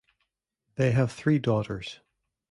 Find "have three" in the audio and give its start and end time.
0.93-1.37